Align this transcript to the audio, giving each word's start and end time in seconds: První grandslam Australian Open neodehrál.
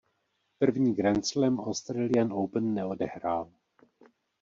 První 0.59 0.95
grandslam 0.95 1.59
Australian 1.59 2.33
Open 2.33 2.73
neodehrál. 2.73 3.51